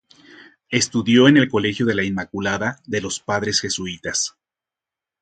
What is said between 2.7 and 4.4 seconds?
de los padres jesuitas.